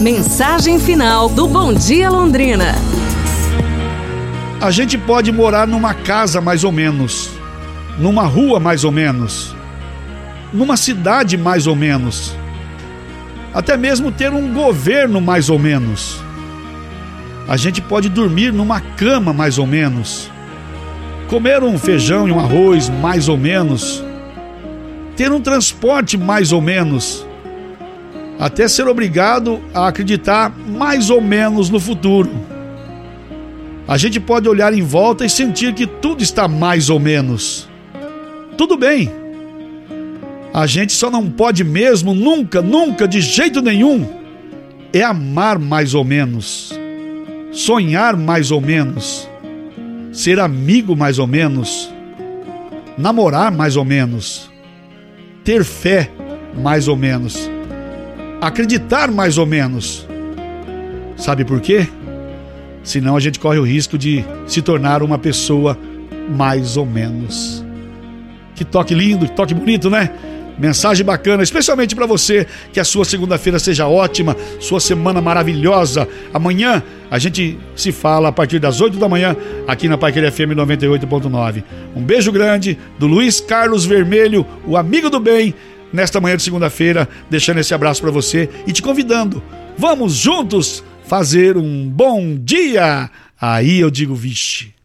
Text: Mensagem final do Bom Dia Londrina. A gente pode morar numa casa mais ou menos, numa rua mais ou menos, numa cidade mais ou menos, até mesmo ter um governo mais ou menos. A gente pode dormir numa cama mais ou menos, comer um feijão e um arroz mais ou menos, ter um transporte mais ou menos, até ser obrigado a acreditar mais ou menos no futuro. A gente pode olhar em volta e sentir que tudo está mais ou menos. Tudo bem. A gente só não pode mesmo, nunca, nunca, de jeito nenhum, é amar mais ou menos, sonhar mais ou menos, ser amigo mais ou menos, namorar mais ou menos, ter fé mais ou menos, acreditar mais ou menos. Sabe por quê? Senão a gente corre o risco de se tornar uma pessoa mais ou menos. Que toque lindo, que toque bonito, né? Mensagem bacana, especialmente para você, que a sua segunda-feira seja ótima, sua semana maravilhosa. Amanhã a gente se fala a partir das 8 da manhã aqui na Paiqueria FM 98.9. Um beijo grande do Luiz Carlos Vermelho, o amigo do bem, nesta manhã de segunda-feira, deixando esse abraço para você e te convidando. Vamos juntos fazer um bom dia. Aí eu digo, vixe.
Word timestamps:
Mensagem 0.00 0.78
final 0.78 1.28
do 1.28 1.46
Bom 1.46 1.74
Dia 1.74 2.08
Londrina. 2.08 2.74
A 4.58 4.70
gente 4.70 4.96
pode 4.96 5.30
morar 5.30 5.66
numa 5.66 5.92
casa 5.92 6.40
mais 6.40 6.64
ou 6.64 6.72
menos, 6.72 7.28
numa 7.98 8.22
rua 8.22 8.58
mais 8.58 8.82
ou 8.82 8.90
menos, 8.90 9.54
numa 10.54 10.78
cidade 10.78 11.36
mais 11.36 11.66
ou 11.66 11.76
menos, 11.76 12.34
até 13.52 13.76
mesmo 13.76 14.10
ter 14.10 14.32
um 14.32 14.54
governo 14.54 15.20
mais 15.20 15.50
ou 15.50 15.58
menos. 15.58 16.18
A 17.46 17.58
gente 17.58 17.82
pode 17.82 18.08
dormir 18.08 18.54
numa 18.54 18.80
cama 18.80 19.34
mais 19.34 19.58
ou 19.58 19.66
menos, 19.66 20.30
comer 21.28 21.62
um 21.62 21.78
feijão 21.78 22.26
e 22.26 22.32
um 22.32 22.40
arroz 22.40 22.88
mais 22.88 23.28
ou 23.28 23.36
menos, 23.36 24.02
ter 25.14 25.30
um 25.30 25.42
transporte 25.42 26.16
mais 26.16 26.52
ou 26.52 26.62
menos, 26.62 27.26
até 28.40 28.66
ser 28.66 28.88
obrigado 28.88 29.60
a 29.74 29.86
acreditar 29.86 30.50
mais 30.66 31.10
ou 31.10 31.20
menos 31.20 31.68
no 31.68 31.78
futuro. 31.78 32.30
A 33.86 33.98
gente 33.98 34.18
pode 34.18 34.48
olhar 34.48 34.72
em 34.72 34.80
volta 34.80 35.26
e 35.26 35.28
sentir 35.28 35.74
que 35.74 35.86
tudo 35.86 36.22
está 36.22 36.48
mais 36.48 36.88
ou 36.88 36.98
menos. 36.98 37.68
Tudo 38.56 38.78
bem. 38.78 39.10
A 40.54 40.66
gente 40.66 40.94
só 40.94 41.10
não 41.10 41.28
pode 41.28 41.62
mesmo, 41.62 42.14
nunca, 42.14 42.62
nunca, 42.62 43.06
de 43.06 43.20
jeito 43.20 43.60
nenhum, 43.60 44.08
é 44.90 45.02
amar 45.02 45.58
mais 45.58 45.94
ou 45.94 46.02
menos, 46.02 46.72
sonhar 47.52 48.16
mais 48.16 48.50
ou 48.50 48.60
menos, 48.60 49.28
ser 50.12 50.40
amigo 50.40 50.96
mais 50.96 51.18
ou 51.18 51.26
menos, 51.26 51.92
namorar 52.96 53.52
mais 53.52 53.76
ou 53.76 53.84
menos, 53.84 54.50
ter 55.44 55.62
fé 55.62 56.10
mais 56.60 56.88
ou 56.88 56.96
menos, 56.96 57.48
acreditar 58.40 59.10
mais 59.10 59.38
ou 59.38 59.46
menos. 59.46 60.06
Sabe 61.16 61.44
por 61.44 61.60
quê? 61.60 61.86
Senão 62.82 63.16
a 63.16 63.20
gente 63.20 63.38
corre 63.38 63.58
o 63.58 63.62
risco 63.62 63.98
de 63.98 64.24
se 64.46 64.62
tornar 64.62 65.02
uma 65.02 65.18
pessoa 65.18 65.78
mais 66.36 66.76
ou 66.76 66.86
menos. 66.86 67.64
Que 68.54 68.64
toque 68.64 68.94
lindo, 68.94 69.26
que 69.26 69.32
toque 69.32 69.54
bonito, 69.54 69.90
né? 69.90 70.10
Mensagem 70.58 71.04
bacana, 71.04 71.42
especialmente 71.42 71.94
para 71.94 72.04
você, 72.04 72.46
que 72.70 72.78
a 72.78 72.84
sua 72.84 73.04
segunda-feira 73.04 73.58
seja 73.58 73.86
ótima, 73.86 74.36
sua 74.58 74.78
semana 74.78 75.20
maravilhosa. 75.20 76.06
Amanhã 76.34 76.82
a 77.10 77.18
gente 77.18 77.58
se 77.74 77.90
fala 77.92 78.28
a 78.28 78.32
partir 78.32 78.58
das 78.58 78.80
8 78.80 78.98
da 78.98 79.08
manhã 79.08 79.34
aqui 79.66 79.88
na 79.88 79.96
Paiqueria 79.96 80.30
FM 80.30 80.52
98.9. 80.54 81.64
Um 81.96 82.02
beijo 82.02 82.30
grande 82.30 82.78
do 82.98 83.06
Luiz 83.06 83.40
Carlos 83.40 83.86
Vermelho, 83.86 84.46
o 84.66 84.76
amigo 84.76 85.08
do 85.08 85.18
bem, 85.18 85.54
nesta 85.92 86.20
manhã 86.20 86.36
de 86.36 86.42
segunda-feira, 86.42 87.08
deixando 87.28 87.58
esse 87.58 87.74
abraço 87.74 88.00
para 88.00 88.10
você 88.10 88.48
e 88.66 88.72
te 88.72 88.82
convidando. 88.82 89.42
Vamos 89.76 90.14
juntos 90.14 90.84
fazer 91.06 91.56
um 91.56 91.88
bom 91.88 92.36
dia. 92.36 93.10
Aí 93.40 93.80
eu 93.80 93.90
digo, 93.90 94.14
vixe. 94.14 94.79